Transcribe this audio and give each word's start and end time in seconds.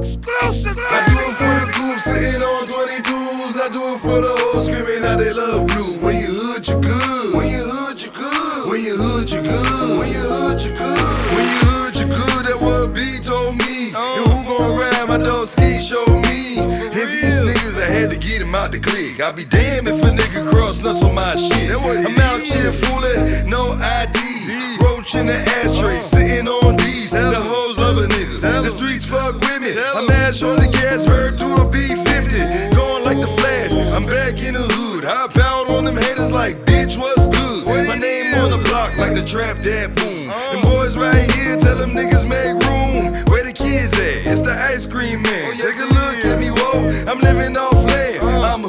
Exclusive. 0.00 0.78
I 0.80 1.04
do 1.04 1.16
it 1.28 1.36
for 1.36 1.54
the 1.60 1.68
group 1.76 1.98
sitting 2.00 2.40
on 2.40 2.64
22s. 2.64 3.60
I 3.60 3.68
do 3.68 3.82
it 3.92 4.00
for 4.00 4.20
the 4.24 4.32
hoes 4.32 4.64
screaming 4.64 5.04
out 5.04 5.18
they 5.18 5.30
love 5.30 5.66
blue. 5.66 6.00
When 6.00 6.16
you 6.16 6.32
hood, 6.32 6.66
you 6.66 6.80
good. 6.80 7.36
When 7.36 7.50
you 7.50 7.68
hood, 7.68 8.00
you 8.00 8.10
good. 8.10 8.70
When 8.70 8.80
you 8.80 8.96
hood, 8.96 9.30
you 9.30 9.42
good. 9.42 9.98
When 10.00 10.08
you 10.08 10.24
hood, 10.24 10.62
you 10.64 10.72
good. 10.72 10.96
When 11.36 11.44
you 11.44 11.60
hood, 11.68 11.96
you 12.00 12.06
good. 12.06 12.46
That 12.48 12.58
what 12.58 12.94
B 12.94 13.20
told 13.20 13.56
me. 13.60 13.92
And 13.92 14.24
who 14.24 14.40
gon' 14.48 14.78
ride 14.78 15.06
my 15.06 15.18
dog 15.18 15.48
ski 15.48 15.78
show 15.78 16.09
to 18.52 18.58
out 18.58 18.72
the 18.72 18.80
clique. 18.80 19.20
I 19.20 19.32
be 19.32 19.44
damned 19.44 19.88
if 19.88 20.02
a 20.02 20.10
nigga 20.10 20.48
cross 20.50 20.82
nuts 20.82 21.02
on 21.02 21.14
my 21.14 21.34
shit. 21.36 21.70
I'm 21.70 22.18
out 22.30 22.40
here 22.40 22.72
fooling, 22.72 23.48
no 23.48 23.72
ID. 23.72 24.18
Roach 24.82 25.14
in 25.14 25.26
the 25.26 25.36
ashtray, 25.62 26.00
sitting 26.00 26.48
on 26.48 26.76
D's. 26.76 27.10
The 27.10 27.34
hoes 27.34 27.78
love 27.78 27.98
a 27.98 28.06
nigga. 28.06 28.40
The 28.40 28.70
streets 28.70 29.04
fuck 29.04 29.34
with 29.34 29.62
me. 29.62 29.72
I 29.76 30.06
mash 30.06 30.42
on 30.42 30.56
the 30.56 30.68
gas, 30.68 31.04
heard 31.04 31.38
through 31.38 31.54
a 31.54 31.66
B50. 31.66 32.74
Going 32.74 33.04
like 33.04 33.20
the 33.20 33.28
flash, 33.28 33.72
I'm 33.72 34.06
back 34.06 34.42
in 34.42 34.54
the 34.54 34.62
hood. 34.62 35.04
Hop 35.04 35.36
out 35.38 35.68
on 35.68 35.84
them 35.84 35.96
haters 35.96 36.32
like, 36.32 36.56
bitch, 36.66 36.98
what's 36.98 37.26
good? 37.28 37.66
My 37.66 37.96
name 37.96 38.34
on 38.34 38.50
the 38.50 38.62
block 38.68 38.96
like 38.96 39.14
the 39.14 39.24
trap 39.24 39.58
that 39.58 39.94
boom. 39.94 40.30
And 40.30 40.62
boys 40.62 40.96
right 40.96 41.30
here, 41.32 41.56
tell 41.56 41.76
them 41.76 41.90
niggas 41.90 42.26
make 42.28 42.54
room. 42.66 43.26
Where 43.30 43.44
the 43.44 43.52
kids 43.52 43.94
at? 43.94 44.26
It's 44.30 44.40
the 44.40 44.52
ice 44.52 44.86
cream 44.86 45.22
man. 45.22 45.56
Take 45.56 45.76
a 45.76 45.86
look 45.86 46.24
at 46.24 46.38
me, 46.38 46.50
whoa. 46.50 47.10
I'm 47.10 47.18
living 47.18 47.56
off 47.56 47.74
land. 47.84 48.19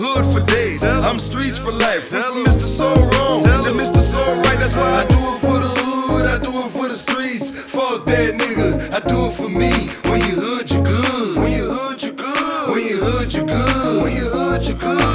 Hood 0.00 0.32
for 0.32 0.46
days. 0.46 0.84
I'm 0.84 1.18
streets 1.18 1.58
for 1.58 1.72
life. 1.72 2.08
Tell 2.08 2.32
Mr. 2.32 2.60
So 2.60 2.94
wrong. 2.94 3.42
To 3.42 3.70
Mr. 3.70 3.96
So 3.98 4.18
right. 4.42 4.56
That's 4.56 4.76
why 4.76 5.02
I 5.02 5.06
do 5.08 5.16
it 5.16 5.38
for 5.40 5.58
the 5.58 5.72
hood. 5.74 6.26
I 6.26 6.38
do 6.38 6.50
it 6.50 6.70
for 6.70 6.86
the 6.86 6.94
streets. 6.94 7.56
Fuck 7.56 8.06
that 8.06 8.34
nigga. 8.34 8.94
I 8.94 9.00
do 9.00 9.26
it 9.26 9.32
for 9.32 9.48
me. 9.48 9.72
When 10.08 10.20
you 10.20 10.36
hood, 10.38 10.70
you 10.70 10.82
good. 10.82 11.38
When 11.38 11.50
you 11.50 11.68
hood, 11.68 12.00
you 12.00 12.12
good. 12.12 12.70
When 12.70 12.84
you 12.84 12.96
hood, 12.96 13.34
you 13.34 13.42
good. 13.42 14.02
When 14.04 14.14
you 14.14 14.28
hood, 14.30 14.66
you 14.68 14.74
good. 14.74 15.07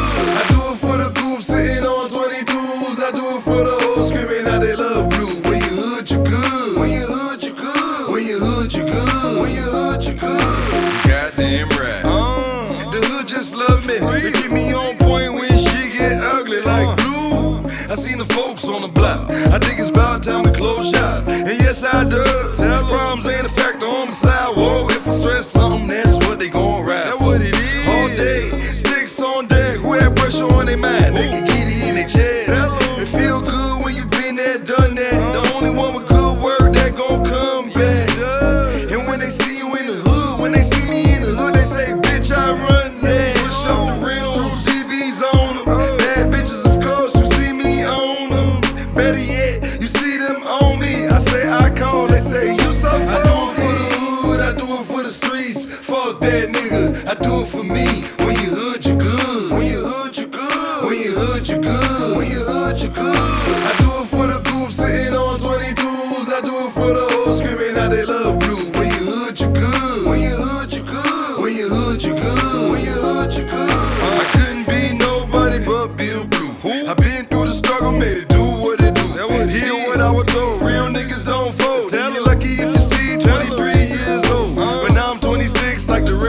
And 20.81 21.59
yes, 21.61 21.83
I 21.83 22.03
do. 22.03 22.62
That 56.23 56.50
nigga, 56.50 57.07
I 57.07 57.16
do 57.16 57.41
it 57.41 57.47
for 57.47 57.63
me. 57.63 57.85
When 58.23 58.35
you 58.39 58.51
hood, 58.56 58.85
you 58.85 58.95
good. 58.95 59.51
When 59.51 59.66
you 59.67 59.84
hood, 59.85 60.17
you 60.17 60.28
good. 60.28 60.85
When 60.85 60.97
you 60.97 61.11
hood, 61.11 61.47
you 61.47 61.57
good. 61.57 62.17
When 62.17 62.28
you 62.31 62.44
hood, 62.44 62.79
you 62.79 62.89
good. 62.89 63.16
I 63.16 63.72
do 63.84 63.89
it 64.01 64.07
for 64.07 64.25
the 64.31 64.39
group 64.47 64.72
sitting 64.72 65.13
on 65.13 65.39
22s. 65.39 66.31
I 66.31 66.39
do 66.41 66.53
it 66.67 66.72
for 66.72 66.91
the 66.95 67.06
hoes 67.12 67.39
screaming 67.39 67.78
out 67.78 67.91
they 67.91 68.06
love 68.06 68.32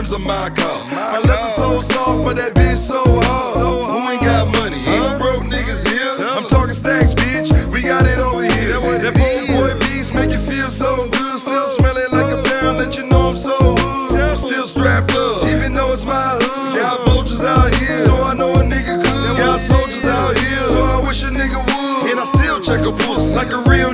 rims 0.04 0.12
on 0.12 0.26
my 0.26 0.50
car. 0.50 0.84
My 0.90 1.18
leather 1.18 1.50
so 1.56 1.80
soft, 1.80 2.24
but 2.24 2.36
that 2.36 2.54
bitch 2.54 2.76
so 2.76 3.02
hard. 3.06 3.56
Who 3.56 4.12
ain't 4.12 4.22
got 4.22 4.46
money? 4.60 4.76
Ain't 4.86 5.02
no 5.02 5.18
broke 5.18 5.44
niggas 5.44 5.86
here. 5.88 6.28
I'm 6.28 6.44
talking 6.44 6.74
stacks, 6.74 7.14
bitch. 7.14 7.50
We 7.72 7.82
got 7.82 8.06
it 8.06 8.18
over 8.18 8.42
here. 8.42 8.80
That 8.98 9.14
boy 9.14 9.46
boy 9.52 9.78
beats 9.80 10.12
make 10.12 10.30
you 10.30 10.38
feel 10.38 10.68
so 10.68 11.08
good. 11.08 11.38
Still 11.40 11.66
smelling 11.76 12.10
like 12.12 12.32
a 12.32 12.42
pound, 12.48 12.78
let 12.78 12.96
you 12.96 13.06
know 13.08 13.30
I'm 13.30 13.36
so 13.36 13.56
hood. 13.58 14.20
I'm 14.20 14.36
still 14.36 14.66
strapped 14.66 15.14
up, 15.14 15.46
even 15.46 15.74
though 15.74 15.92
it's 15.92 16.04
my 16.04 16.38
hood. 16.40 16.80
Got 16.80 17.06
vultures 17.06 17.44
out 17.44 17.74
here, 17.74 18.04
so 18.06 18.22
I 18.22 18.34
know 18.34 18.52
a 18.60 18.62
nigga 18.62 19.00
could. 19.02 19.36
Got 19.38 19.58
soldiers 19.60 20.04
out 20.04 20.36
here, 20.36 20.68
so 20.68 20.82
I 20.82 21.00
wish 21.06 21.22
a 21.22 21.28
nigga 21.28 21.60
would. 21.64 22.10
And 22.10 22.20
I 22.20 22.24
still 22.24 22.60
check 22.60 22.84
a 22.84 22.92
pussy 22.92 23.34
like 23.34 23.52
a 23.52 23.62
real 23.70 23.92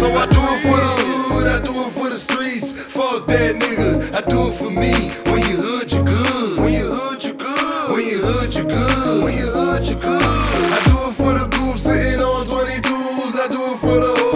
So 0.00 0.06
I 0.06 0.24
do 0.24 0.40
it 0.40 0.60
for 0.64 0.80
the 0.80 0.92
hood, 0.96 1.46
I 1.46 1.60
do 1.62 1.72
it 1.76 1.92
for 1.92 2.08
the 2.08 2.16
streets. 2.16 2.74
Fuck 2.74 3.26
that 3.26 3.56
nigga, 3.56 4.16
I 4.16 4.22
do 4.22 4.48
it 4.48 4.54
for 4.56 4.70
me. 4.70 4.96
When 5.28 5.44
you 5.44 5.60
hood, 5.60 5.92
you 5.92 6.02
good. 6.02 6.58
When 6.58 6.72
you 6.72 6.88
hood, 6.88 7.22
you 7.22 7.34
good. 7.34 7.92
When 7.92 8.06
you 8.08 8.16
hood, 8.16 8.54
you 8.54 8.64
good. 8.64 9.24
When 9.24 9.36
you 9.36 9.52
hood, 9.52 9.86
you 9.86 9.96
good. 9.96 10.22
I 10.24 10.80
do 10.88 10.96
it 11.04 11.14
for 11.20 11.36
the 11.36 11.44
group 11.52 11.76
sitting 11.76 12.22
on 12.22 12.46
22s. 12.46 13.36
I 13.44 13.48
do 13.52 13.60
it 13.60 13.78
for 13.78 14.00
the 14.00 14.29